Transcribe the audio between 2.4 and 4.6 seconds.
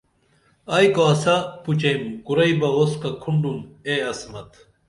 بہ اُسکہ کُھنڈِن اے عصمت